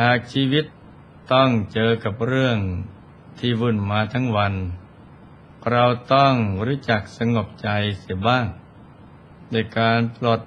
[0.00, 0.64] หากชีวิต
[1.32, 2.58] ต้องเจอกับเรื่อง
[3.38, 4.54] ที่วุ่นมาทั้งวัน
[5.70, 6.34] เราต้อง
[6.66, 7.68] รู้จักสงบใจ
[8.00, 8.46] เสียบ้าง
[9.52, 10.40] ในการปลด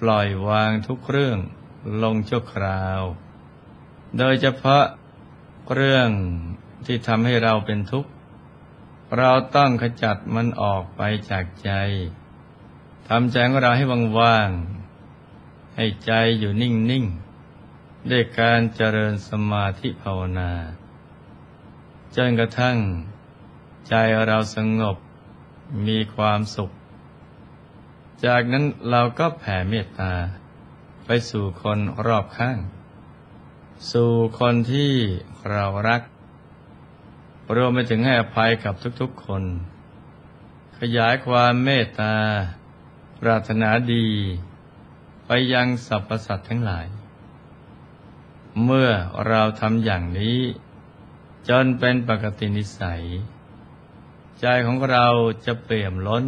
[0.00, 1.38] ปล่อยวางทุกเรื่อง
[2.02, 3.00] ลงชั่วคราว
[4.18, 4.84] โดยเฉพาะ
[5.74, 6.08] เรื่อง
[6.86, 8.10] ที่ทำให้เราเป็นทุกข์
[9.18, 11.70] เราต้องขจัดมันออกไปจากใจ
[13.08, 13.84] ทำใจของเราให้
[14.20, 17.27] ว่างๆให้ใจอยู่นิ่งๆ
[18.10, 20.52] ด้วยการเจริญสมาธิภาวนา
[22.16, 22.78] จนกระทั่ง
[23.88, 23.94] ใจ
[24.26, 24.96] เราสงบ
[25.86, 26.70] มีความสุข
[28.24, 30.12] จากนั้นเราก็แผ่เมตตา
[31.04, 32.58] ไปสู่คนรอบข้าง
[33.92, 34.92] สู่คนที่
[35.50, 36.02] เรารัก
[37.56, 39.42] รวมไปถึงให้อภัยกับทุกๆคน
[40.78, 42.14] ขยายความเมตตา
[43.20, 44.06] ปรารถนาดี
[45.26, 46.86] ไปยังสรรพสัตว์ทั้งหลาย
[48.64, 48.90] เมื่อ
[49.28, 50.38] เราทำอย่างนี้
[51.48, 53.02] จนเป็นปกตินิสัย
[54.40, 55.06] ใจของเรา
[55.46, 56.24] จะเปี่ยมล้น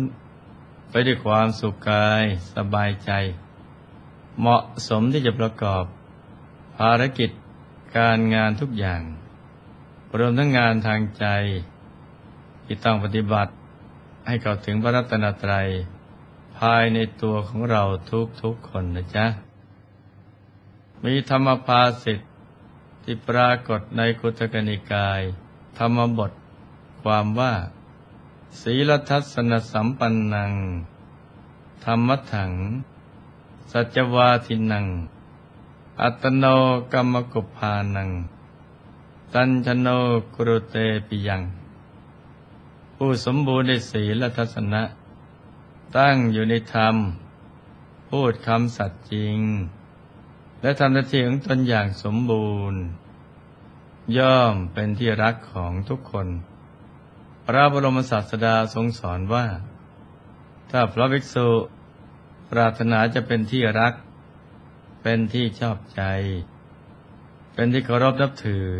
[0.91, 3.11] ไปด้วยความสุขกายสบายใจ
[4.39, 5.84] เหมาะสมที่จะประกอบ
[6.77, 7.31] ภารกิจ
[7.97, 9.03] การงานทุกอย่าง
[10.19, 11.27] รวมทั้งงานทางใจ
[12.64, 13.53] ที่ต้องปฏิบัติ
[14.27, 15.69] ให้เข้าถึงพระรัตนตรัย
[16.58, 17.83] ภายในตัวของเรา
[18.42, 19.27] ทุกๆคนนะจ๊ะ
[21.05, 22.27] มีธรรมภาสิทธิ
[23.02, 25.22] ที่ปรากฏในกุตกนิกาย
[25.78, 26.33] ธรรมบท
[27.02, 27.55] ความว่า
[28.61, 30.52] ศีลทัศนสัมปันนัง
[31.84, 32.52] ธรรมถัง
[33.72, 34.86] สัจวาทินัง
[36.02, 36.44] อัตโน
[36.92, 38.11] กรรมกุภานัง
[39.34, 39.88] ตัญชโน
[40.34, 41.42] กรุเตปิยัง
[42.94, 44.82] ผู้สมบูรณ์ในศีลทัศนะ
[45.96, 46.96] ตั้งอยู่ในธรรม
[48.08, 49.38] พูดคำสัตย์จริง
[50.63, 52.81] และทำหน้าที่ของตนอย่างสมบูรณ์
[54.19, 56.29] ย่อมเป็นที่รักของทุกคน
[57.47, 59.47] พระบรมศาสดาทรงสอนว่า
[60.71, 61.48] ถ้าพระภิกษุ
[62.51, 63.95] ปรารถนาจะเป็นที่รัก
[65.03, 66.03] เป็นที่ชอบใจ
[67.55, 68.71] เป็นที่เคารพนับถือ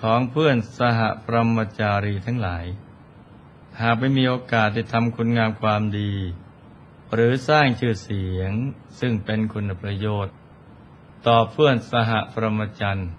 [0.00, 2.66] ของเพื่อนสหปรมจารีทั้งหลาย
[3.80, 6.12] หากไม่มีโอกาสได้ทำคุณงามความดี
[7.14, 8.52] หรือสร้างชื่อเสียง
[9.00, 10.37] ซึ่งเป็นคุณประโยชน์
[11.26, 13.10] ต่อเพื่อนสหปรมจันทร์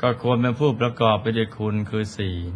[0.00, 2.54] ก็ควรเป็นผู้ประกอบไปด้วยคุณคือศีล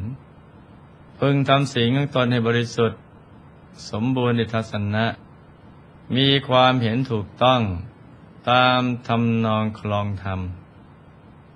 [1.18, 3.00] พึงทำศีลของตนให้บริสุทธิ์
[3.90, 5.06] สมบูรณ์ในทัศนะ
[6.16, 7.60] มีความเห็นถูกต้อง
[8.50, 10.40] ตามทำนองคลองธรรม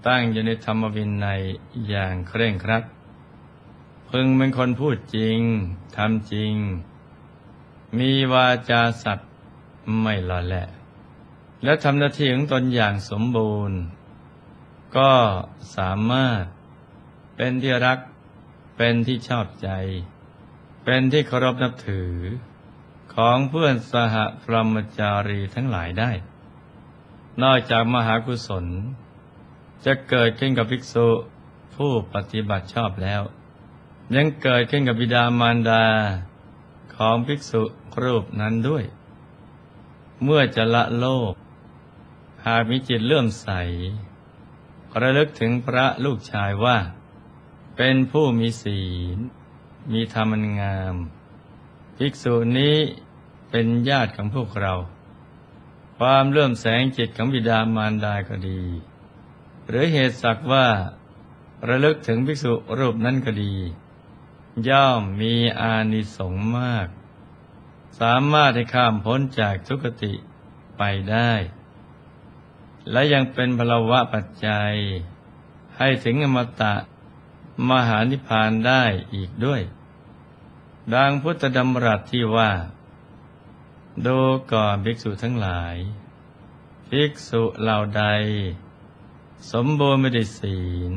[0.06, 1.40] ตั้งอยู่ในธรรมวินัย
[1.88, 2.84] อย่างเคร่งครัด
[4.08, 5.38] พึงเป็นคนพูดจริง
[5.96, 6.54] ทำจริง
[7.98, 9.28] มีวาจาสัตย์
[10.00, 10.66] ไม่หล่อแหละ
[11.64, 13.78] และทำหน้าที่ของตนอย่างสมบูรณ์
[14.96, 15.12] ก็
[15.76, 16.42] สามารถ
[17.36, 17.98] เป็นที่รัก
[18.76, 19.68] เป็นที่ชอบใจ
[20.84, 22.12] เป็นที่เคารพนับถือ
[23.14, 26.10] ของเพื่อนสหพรหมจารีทั้งหลายได้
[27.42, 28.66] นอกจากมหากุศล
[29.84, 31.08] จะเกิดขึ้นกับภิกษุ
[31.74, 33.22] ผู้ปฏิบัติชอบแล้ว
[34.14, 35.84] ยังเกิดขึ้นกับบิดามารดา
[36.96, 37.62] ของภิกษุ
[38.02, 38.84] รูปนั้นด้วย
[40.24, 41.32] เมื่อจะละโลก
[42.46, 43.48] หากมีจิตเลื่อมใส
[45.00, 46.78] ระลึกถึงพระลูกชายว่า
[47.76, 48.82] เป็นผู้มีศี
[49.16, 49.18] ล
[49.92, 50.94] มีธรรมงาม
[51.96, 52.76] ภิกษุนี้
[53.50, 54.74] เป็นญาติของพวกเรา
[55.98, 58.62] ความเลื่อมแสงจิตของบิดามารดาก็ดี
[59.68, 60.68] หรือเหตุสักว่า
[61.68, 63.54] ระลึกถึงภิกษุรูปนั้นก็ดี
[64.68, 66.88] ย่อมมีอานิสงส์มาก
[68.00, 70.12] สามารถให้ข้ามพ้นจากทุกติ
[70.78, 71.32] ไปได้
[72.90, 74.72] และยังเป็นพลวะปัจจัย
[75.76, 76.74] ให้ถึงอมตะ
[77.70, 78.82] มหานิพพานได้
[79.14, 79.62] อีกด้วย
[80.94, 82.50] ดังพุทธดำรัสที่ว่า
[84.06, 84.18] ดู
[84.52, 85.76] ก่อนภิกษุทั้งหลาย
[86.88, 88.04] ภิกษุเหล่าใด
[89.52, 90.94] สมบูรณ์ไม่ได้ศีล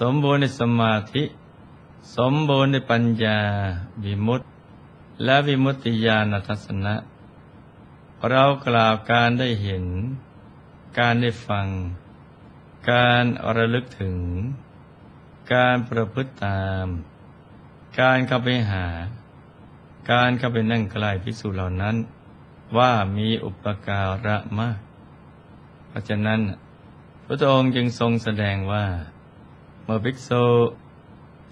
[0.00, 1.24] สมบูรณ์ในสมาธิ
[2.16, 3.40] สมบูรณ์ในปัญญา
[4.04, 4.46] วิมุตติ
[5.24, 6.94] และวิมุตติญาณทัศนะ
[8.30, 9.84] เรากล่าวการได้เห็น
[10.98, 11.68] การได้ฟัง
[12.92, 13.24] การ
[13.56, 14.18] ระลึกถึง
[15.54, 16.86] การประพฤติตาม
[18.00, 18.86] การเข้าไปหา
[20.12, 21.96] การเข้าไปนั่งใกล้ภิกษุเหล่านั้น
[22.76, 24.78] ว่ามีอุปการะมาก
[25.88, 26.40] เพราะฉะนั้น
[27.24, 28.86] พระองค์จึงทรงแสดงว่า
[29.84, 30.44] เมื่อภิกษุ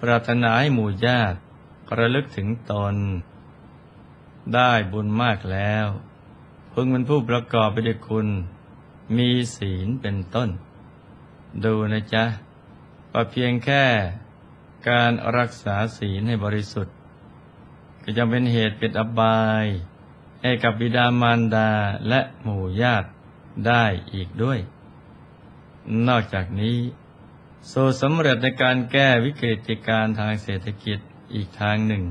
[0.01, 1.39] ปรารถนาให้หมู่ญาติ
[1.99, 2.95] ระลึกถึงตน
[4.55, 5.87] ได้บุญมากแล้ว
[6.73, 8.29] พึงเป็นผู้ประกอบไปด้วยคุณ
[9.17, 10.51] มีศีลเป็นต้น
[11.65, 12.25] ดูนะจ๊ะ
[13.13, 13.85] ว่าเพียงแค่
[14.89, 16.95] การรักษาศีลให้บริสุทธิ์
[18.03, 19.67] ก็จะเป็นเหตุเป็นอบาย
[20.43, 21.71] ให้กับบิดามารดา
[22.09, 23.09] และหมู่ญาติ
[23.67, 24.59] ได้อีกด้วย
[26.09, 26.79] นอกจากนี้
[27.71, 30.99] สูตรสำเร็จในการแก้วิกฤตการทางเศรษฐกิจ
[31.35, 32.05] อีกทางหนึ่ง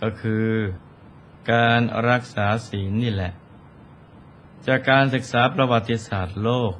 [0.00, 0.48] ก็คือ
[1.52, 3.32] การรักษาศีลนี่แหละ
[4.66, 6.72] จากการศึกษาประวัติศาสตร์โลก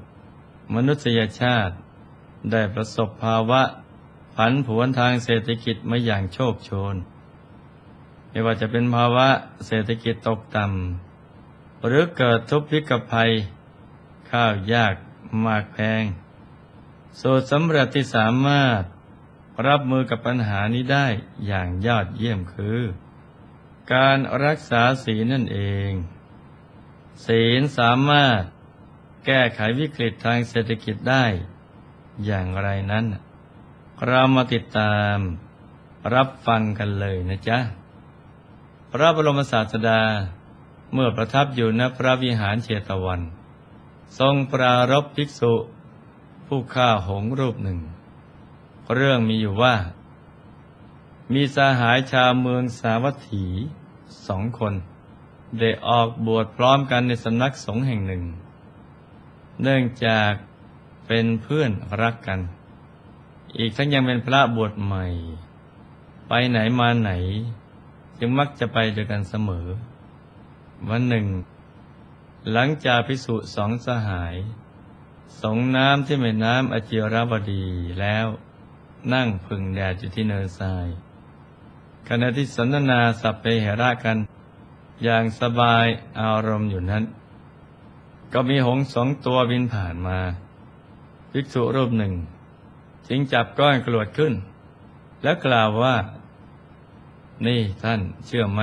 [0.75, 1.75] มนุษยชาติ
[2.50, 3.62] ได้ประสบภาวะ
[4.34, 6.94] ผันผวนทางเศรษฐกิจมาอย่างโชคโชน
[8.30, 9.28] ไม่ว่าจะเป็นภาวะ
[9.66, 13.30] เศรษฐกิจตกต่ำหรือเกิดทุพพิกภัย
[14.30, 14.94] ข้าวยาก
[15.46, 16.02] มากแพง
[17.20, 18.82] สูตรสำเร็จที่สามารถ
[19.66, 21.06] รับมือกับปัญหานี้ได้
[21.46, 22.80] อย่างยอดเยี่ยมคือ
[23.94, 25.90] การรักษาศีลนั่นเอง
[27.26, 28.41] ศีลสามารถ
[29.26, 31.25] แก้ไขวิกฤตทางเศรษฐกิจได้
[32.25, 33.05] อย่างไรนั้น
[34.06, 35.19] เรามาติดตาม
[36.15, 37.59] รับฟังกันเลยนะจ๊ะ
[38.93, 40.03] พระบรมศาสดา
[40.93, 43.21] เมื่อประทับอยู่ณพระวิหารเชตวัน
[44.19, 45.55] ทรงปรารบภิกษุ
[46.47, 47.79] ผู้ฆ่าหงรูปหนึ่ง
[48.94, 49.75] เรื่องมีอยู่ว่า
[51.32, 53.47] มีสาหายชาวเมืองสาวัตถี
[54.26, 54.75] สองคน
[55.59, 58.25] ได้ออกบวชพร้อมกันในสำนักสงฆ์แห่งหนึ่ง
[59.62, 60.33] เนื่องจาก
[61.06, 61.71] เป็นเพื่อน
[62.03, 62.41] รักกัน
[63.56, 65.06] อีกทั้งยังเป็นพระบวชใหม่
[66.29, 67.12] ไปไหนมาไหน
[68.19, 69.67] จึงมักจะไปด้วยกันเสมอ
[70.89, 71.27] วันหนึ่ง
[72.53, 74.37] หลังจากพิสุสองสหาย
[75.43, 77.65] สงน้ำที่แม่น้ำอจิรบดี
[78.00, 78.27] แล้ว
[79.12, 80.87] นั่งพึ่งแดดอยู่ที่เนินทราย
[82.09, 84.17] ขณะที่สนทนาสัพเพเหระกัน
[85.03, 85.87] อย่างสบาย
[86.21, 87.05] อารมณ์อยู่นั้น
[88.33, 90.19] ก็มีหงสองตัวบินผ่านมา
[91.33, 92.12] ภิกษุรูปหนึ่ง
[93.09, 94.35] จึงจับก้อนกรวดขึ้น
[95.23, 95.97] แล้วกล่าวว่า
[97.47, 98.62] นี่ท่านเชื่อไหม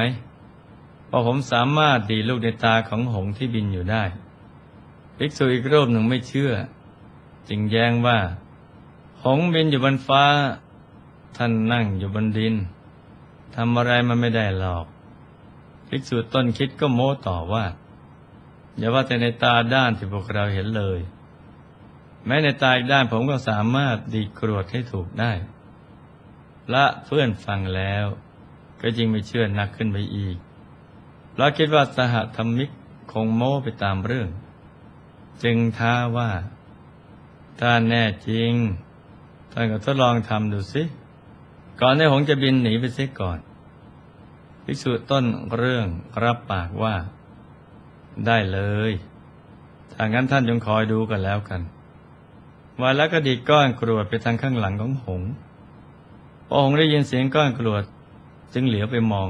[1.09, 4.03] พอผมสามารถดีลูกในตาของหงที่บินอยู่ได้
[5.17, 6.51] ภิกษุอีกรูปหนึ่งไม่เชื่อ
[7.49, 8.19] จึงแย้งว่า
[9.23, 10.25] หงบินอยู่บนฟ้า
[11.37, 12.55] ท่านนั่งอยู่บนดิน
[13.55, 14.85] ทำอะไรมันไม่ได้หรอก
[15.87, 17.65] ภิกษุต้นคิดก็โม้ต่อว่า
[18.77, 20.99] อย่าว่าแต่ในตาด้านที่พวกเราเห็นเลย
[22.25, 25.31] แม้ในตาอีกด้านผมก็สามารถดีกรวดให้ถูกได้
[26.73, 28.05] ละเพื่อนฟังแล้ว
[28.81, 30.37] ก็จริงไม่เชื่อนักขึ้นไปอีก
[31.37, 32.69] เราคิดว่าสหธรรมิก
[33.11, 34.29] คงโม้ไปตามเรื่อง
[35.43, 36.31] จึงท้าว่า
[37.59, 38.53] ถ้าแน่จริง
[39.51, 40.83] ท่านก็ทดลองทำดูสิ
[41.81, 43.39] ก่อนที่หงจะบินหนีไปเสียก่อน
[44.65, 45.25] ภิกษุต้น
[45.57, 45.87] เรื่อง
[46.23, 46.95] รับปากว่า
[48.27, 48.91] ได้เลย
[49.93, 51.61] ถ้างั้นท่านจงคอยดูกันแล้วกัน
[52.81, 55.21] วันแล้วก็ดีก้อนกรวดไปทางข้างหลังของหง
[56.47, 57.83] พอหงได้ยินเสียงก้อนกรวด
[58.53, 59.29] จึงเหลียวไปมอง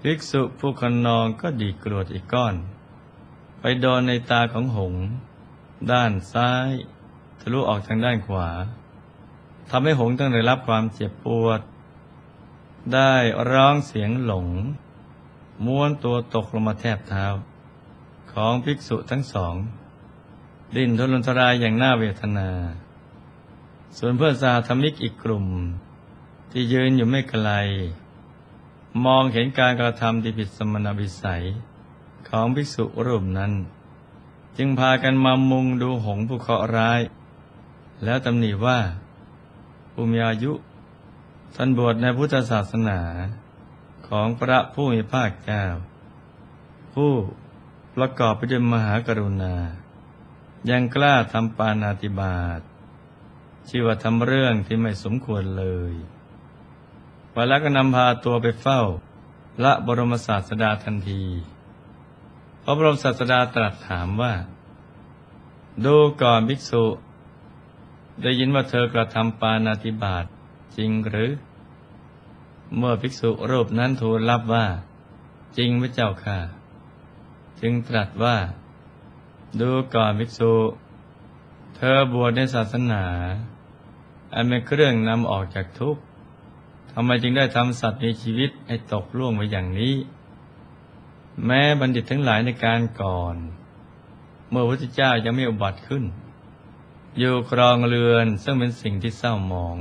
[0.00, 2.54] ภิกษุผู้คนนองก็ดีกรวดอีกก้อน
[3.60, 4.94] ไปโดนในตาของหง
[5.92, 6.70] ด้านซ้าย
[7.40, 8.48] ทะลุออกทางด้านขวา
[9.70, 11.60] ทำให้หงต้องได้รับความเจ็บปวด
[12.92, 13.14] ได้
[13.50, 14.48] ร้องเสียงหลง
[15.64, 17.26] ม้วนตัวตกลงมาแทบเท้า
[18.32, 19.54] ของภิกษุทั้งสอง
[20.76, 22.48] ดิ้นทุรนทรายอย่างน่าเวทนา
[23.98, 25.46] ส่วนเพื่อนสาธมิกอีกกลุ่ม
[26.50, 27.48] ที่ยืนอยู่ไม่ไกล
[29.04, 31.44] มองเห็นการกระทำที่ผิดสมณวิสัย
[32.28, 33.52] ของภิกษุรูปนั้น
[34.56, 37.00] จึงพากันมามุงดูหงผู้เคราะห์ร้าย
[38.04, 38.78] แล้วตำหนิว่า
[39.92, 40.52] ผู้มีอายุ
[41.56, 43.00] ท่านบวชในพุทธศาสนา
[44.08, 45.64] ของพระผู้มีภาคเจ้า
[46.94, 47.12] ผู้
[47.96, 49.56] ประกอบไปด้วยมหากรุณา
[50.70, 52.60] ยังกล้าทำปานาติบาต
[53.68, 55.94] ชื่อว่าทำเรื่องที่ไม่สมควรเลย
[57.34, 58.80] วันแล้วก็นำพาตัวไปเฝ้า
[59.64, 61.24] ละบรมศาสดาทันที
[62.62, 64.34] พระบรมศาสดาตรัสถามว่า
[65.84, 66.84] ดูก่อนภิกษุ
[68.22, 70.26] ได้ยินว่าเธอกระทำปานาติบาต
[70.76, 71.32] จริงหรือ
[72.76, 74.66] เมื่อภิกษุรูปนั้นทูลรับว่า
[75.56, 76.38] จริงพระเจ้าค่ะ
[77.60, 78.36] จึงตรัสว่า
[79.60, 80.52] ดูก่อนภิกษุ
[81.76, 83.04] เธอบวชในศาสนา
[84.34, 86.02] อันเป็นเครื่องนำออกจากทุกข์
[86.92, 89.94] ทำไมจึงได้ทำสัตว์มีชีวิตให้ตกล่วงไปอย่างนี้
[91.44, 93.36] แม้บัณฑิตทั้งหลายในการก่อน
[94.50, 96.04] เมื่อพระพุทธเจ้ายังไม่อุบัติขึ้น
[97.18, 99.76] อยู่ครองเรือนซึ่งเป็นสิ่งที่เศร้าหมอง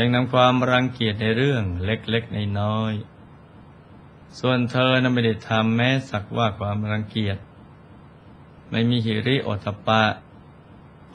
[0.00, 2.94] ยังนำความรังเกียจในเรื่องเล็กๆในน้อย
[4.38, 7.38] ส่วนเธอนั้นไม่ได้ทำแม้สักว่าความรังเกียจ
[8.70, 10.04] ไม่มีหิริโอตปะ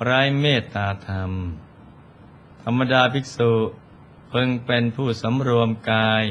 [0.04, 1.32] ไร้เมตตาธรรม
[2.64, 3.54] ธรรมดาภิกษุ
[4.30, 6.24] เพิ่งเป็นผู้สำรวมกาย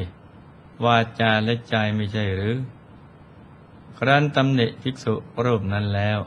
[0.85, 2.56] วาจาและใจไม่ใช่หรือ
[3.99, 6.18] ครั้นตำหนิภิกษุรูปนั้นแล้ว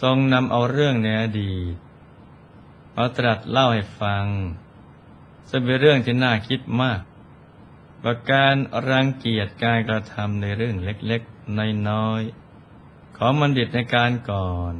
[0.00, 1.74] ทรงนำเอาเรื่องในอดีต
[2.94, 4.26] มาตรัสเล่าให้ฟัง
[5.50, 7.00] ซึ่งเป็นเรื่องที่น่าคิดมาก
[8.02, 8.54] ประการ
[8.90, 12.22] รังเกียจการกระทำในเรื่องเล็กๆในน้อย
[13.16, 14.74] ของบัณฑิตในการก่อน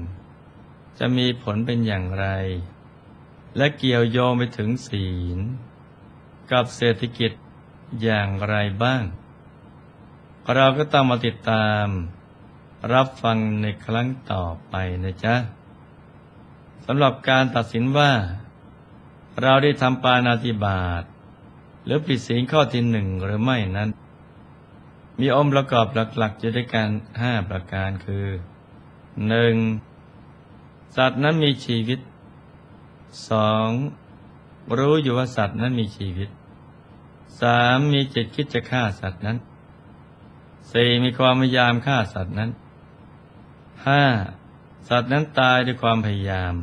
[0.99, 2.27] จะมีผลเป็นอย่างไร
[3.57, 5.39] และเกี่ยวโยงไปถึงศีล
[6.51, 7.33] กับเศรษฐกิจ
[8.03, 9.03] อย่างไรบ้าง
[10.55, 11.87] เราก็ต้องมาติดตาม
[12.93, 15.35] รับฟังในครั้งต่อไปนะจ๊ะ
[16.87, 18.11] สำหรับการตัดสินว่า
[19.43, 21.03] เราได้ทำปานาติบาต
[21.85, 23.91] หรือปิดศีลข้อที่หนึ่งหรือไม่นั้น
[25.21, 26.89] มีองค์ประกอบหลักๆอยู่ด้วยกัน
[27.21, 28.27] ห้าประการคือ
[29.29, 29.55] หนึ่ง
[30.97, 32.01] สัตว์นั้นมีชีวิต
[33.31, 33.69] สอง
[34.79, 36.29] รู้อยู่ว่าสัตว์นั้นมีชีวิต
[37.41, 39.37] สามมีจิตคิดจะฆ่าสัตว์นั้น
[40.73, 42.51] สี่มีความพยายามฆ่าสัตว์นั้น
[43.87, 44.05] ห้า
[44.89, 46.55] สัตว์นั้นตายด้วยความพยายาม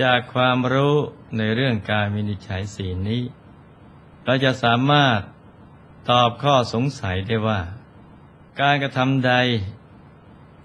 [0.00, 0.96] จากความรู้
[1.36, 3.22] ในเรื่องการวินิจฉัยสีนี้
[4.24, 5.20] เราจะสามารถ
[6.10, 7.60] ตอบข้อสงสัยได้ว่า
[8.60, 9.32] การกระทำใด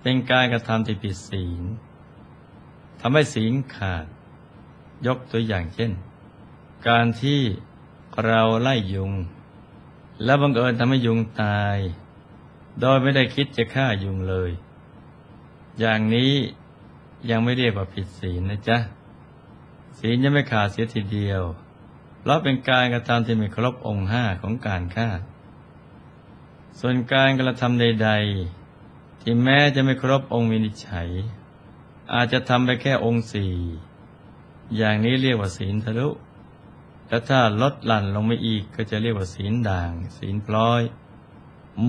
[0.02, 1.64] เป็นการกระทำที่ผิดศีล
[3.00, 4.06] ทำให้ศีลขาด
[5.08, 5.92] ยกตัวอย่างเช่น
[6.88, 7.42] การที่
[8.26, 9.12] เราไล่ยุง
[10.24, 11.78] แล้วบังเอิญทำให้ยุงตาย
[12.80, 14.52] โดยไม่ได้คิดจะฆ่ายุงเลย
[15.80, 16.34] อย่างนี้
[17.30, 18.78] ยังไม่เรียกว่าผิดศีลนะจ๊ะ
[20.00, 21.42] ศีลยังไม่ขาดเสียทีเดียว
[22.20, 25.10] เพราะเป็นการกระทำที่ไม่ครบองค์ห้าของการฆ่า
[26.80, 28.10] ส่วนการกระทำใด
[28.66, 31.10] ๆ ที่แม้จะไม่ครบองค์วินิจฉัย
[32.14, 33.54] อาจจะทำไปแค่องค์สี่
[34.76, 36.10] อย่างนี้เรียกว่าศีลทะลุ
[37.08, 40.82] และถ้าลดหลั่นลงไปอีกก็จะเรียกว่าศีลด่าง ศีลพลอย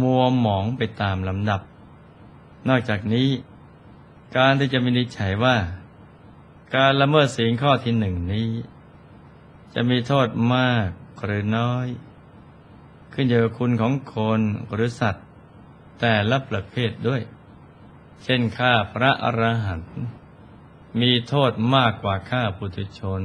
[0.00, 1.60] มัวหมองไปตามลำดับ
[2.68, 3.28] นอกจากนี้
[4.36, 5.56] การที่จะวินิจฉัยว่า
[6.74, 8.50] การละเมิดศีลข้อที่หนึ่งนี้
[9.74, 10.88] จะมีโทษมาก
[11.24, 11.86] หรือน้อย
[13.12, 14.40] ขึ้นอยู่กับคุณของคน
[14.72, 15.26] หรือสัตว์
[16.00, 17.22] แต่ละประเภทด้วย
[18.24, 20.02] เช่นฆ่าพระอรหันต์
[21.00, 23.22] มีโทษมากกว่าฆ่าปุถุชน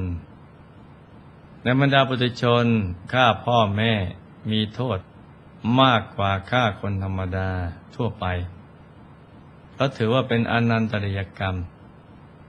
[1.64, 2.66] ในบรรดาปุถุชน
[3.14, 3.94] ฆ่าพ่อแม่
[4.52, 5.00] มีโทษ
[5.82, 7.50] มากกว่าฆ่าคนธรรมดา
[7.96, 8.26] ทั่วไป
[9.74, 11.56] เพราะถือว่าเป็นอนันตริยกรรม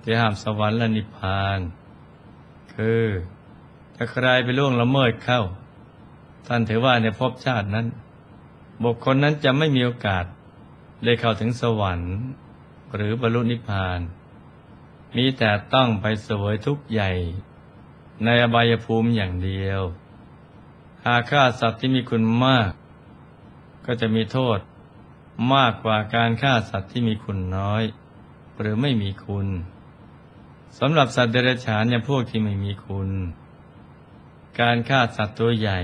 [0.05, 1.59] ที่ห้ามสวรรค์และนิพพาน
[2.75, 3.05] คือ
[3.95, 5.43] ถ้าใครไปล่วงละเมิดเข้า
[6.47, 7.87] ท่านถือว่าในภพชาตินั้น
[8.83, 10.25] บุคคลนั้นจะไม่มีโอกาส
[11.05, 12.17] ได้เข้าถึงสวรรค์
[12.95, 14.01] หรือบรรลุนิพพาน
[15.17, 17.13] มีแต่ต้องไปสวยทุกข์ใหญ่
[18.25, 19.81] ในอบายภูมิอย่างเดียว
[21.05, 22.71] หากฆ่าสัตว์ที่มีคุณมาก
[23.87, 24.59] ก็จะมีโทษ
[25.55, 27.83] มากกว่าการฆ่าสัตว์ที่มีคุณน้อย
[28.59, 29.49] หรือไม่มีคุณ
[30.79, 33.11] สำหรับสัตว์เดรัจฉานอย่างพวกที่ไม่มีคุณ
[34.61, 35.81] การฆ่าสัตว์ตัวใหญ่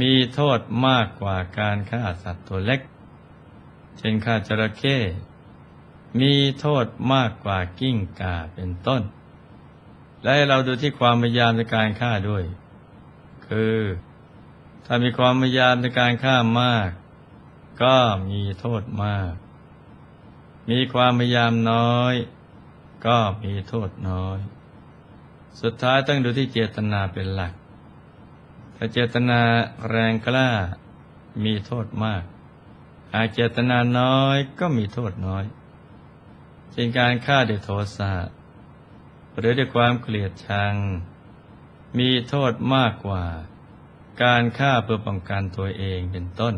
[0.00, 2.80] มีโทษมากกว่าการฆ่าสัตว์ตัวเล็ก
[3.98, 4.96] เช่นฆ่าจระเข้
[6.20, 9.02] มีโทษมากกว่ากิ้งก่าเป็นต้น
[10.24, 12.44] และเราดูที่ความพยายามในการฆ่าด้วย
[13.46, 13.78] คือ
[14.86, 16.90] ถ้ามีความพยายามในการฆ่ามาก
[17.82, 17.96] ก็
[18.30, 19.32] มีโทษมาก
[20.70, 22.14] มีความพยายามน้อย
[23.04, 24.38] ก็มีโทษน้อย
[25.60, 27.52] สุดท้ายต้องดูที่เจตนาเป็นหลัก
[28.76, 29.40] ถ้าเจตนา
[29.90, 30.50] แรงกล้า
[31.44, 32.22] มีโทษมาก
[33.12, 35.44] หากเจตนาน้อยก็มีโทษน้อย
[36.72, 38.12] เช่นการฆ่าด้วยโทสะ
[39.36, 40.74] หรือด้วยความเกลียดชัง
[41.98, 43.24] มีโทษมากกว่า
[44.22, 46.54] การฆ่าเพื่อป้องกันตัวเองเป็นต้น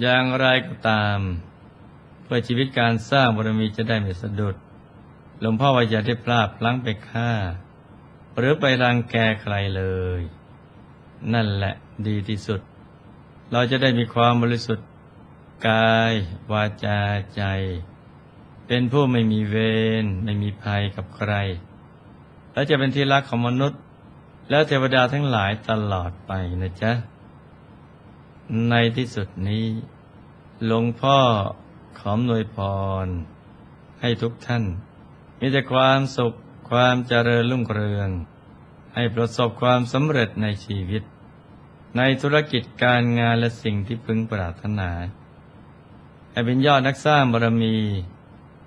[0.00, 1.18] อย่างไรก็ตาม
[2.22, 4.56] เพื่อชีวิตการสร้างบารมีจะได้ไม่สะดุด
[5.40, 7.30] หลวงพ่อว่าอย่าได้พลาดพลั้งไปฆ่า
[8.38, 9.84] หรือไปรังแกใครเล
[10.20, 10.22] ย
[11.32, 11.74] นั่นแหละ
[12.06, 12.60] ดีที่สุด
[13.52, 14.88] เราจะได้มีความบริสุทธิ์
[15.68, 16.12] กาย
[16.52, 17.00] วาจา
[17.36, 17.42] ใจ
[18.66, 19.56] เป็นผู้ไม่มีเว
[20.02, 21.32] รไม่มีภัยกับใคร
[22.52, 23.80] และจะเป็นที่รักของมนุษย์
[24.50, 26.92] และเทวดาทั้งหลายตลอดไปนะจ๊ะ
[28.70, 29.66] ในที่สุดนี้
[30.66, 31.18] หลวงพ่อ
[31.98, 32.56] ขอมนวยพ
[33.04, 33.06] ร
[34.00, 34.64] ให้ทุกท่าน
[35.38, 36.36] มีแต่ความสุข
[36.70, 38.10] ความเจริญรุ่งเรือง
[38.94, 41.02] ให้ประสบความสำเร็จในชีวิต
[41.96, 44.90] ในธุรกิจการงานและสิ่งที่พึงปรารถนา
[46.32, 47.76] ให้เป็นยอดนักสร้างบารมี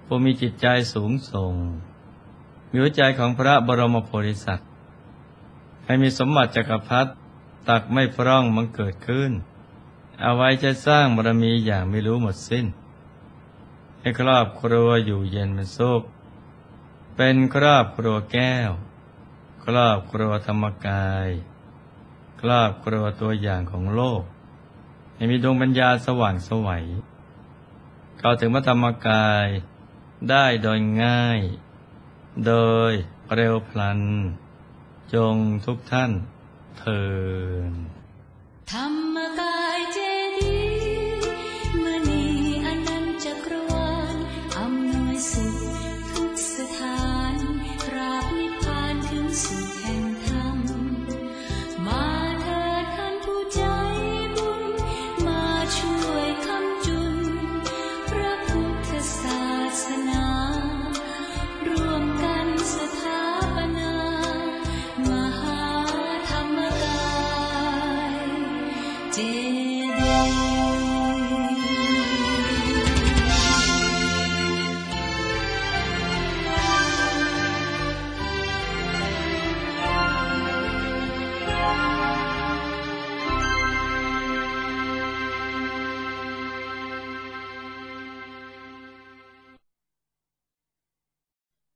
[0.05, 1.53] ผู้มีจิตใจสูงส่ง
[2.69, 4.69] มีหัวใจของพระบรมโพธิสัตว์
[5.85, 7.11] ให้มีสมบัติจักรพรรดิ
[7.69, 9.31] ตักไม่พร่องมันเกิดขึ้น
[10.21, 12.65] เอาไว้จะสร้างบารมีอย่างไม่รู้หมดสิ้น
[13.99, 16.03] ให้ครอบครัวอยู่เย็นเป็นสุข
[17.15, 18.71] เป็นครอบครัวแก้ว
[19.65, 21.27] ครอบครัวธรรมกาย
[22.41, 24.23] ครอบครัวตัวอย่างของโลก
[25.15, 26.85] ให้มีดวงปัญญาสว่างสวัย
[28.19, 29.47] เข้าถึงพระธรรมกาย
[30.29, 31.41] ได้โดยง่าย
[32.47, 32.53] โด
[32.91, 32.93] ย
[33.35, 34.01] เร็วพลัน
[35.13, 36.11] จงทุกท่าน
[36.79, 37.03] เทิ
[37.69, 37.73] น
[38.71, 39.17] ธรร